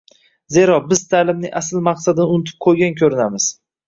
[0.53, 3.47] Zero, biz ta’limning asl maqsadini unutib qo‘ygan ko‘rinamiz.